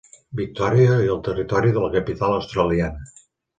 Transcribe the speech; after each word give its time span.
Victòria 0.37 0.95
i 1.03 1.11
el 1.17 1.19
Territori 1.29 1.75
de 1.77 1.85
la 1.85 1.93
Capital 1.99 2.37
Australiana. 2.41 3.09